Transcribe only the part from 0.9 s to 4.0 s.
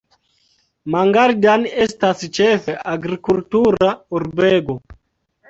Mangaldan estas ĉefe agrikultura